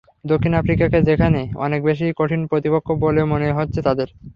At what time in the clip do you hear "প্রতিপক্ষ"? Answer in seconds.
2.51-2.87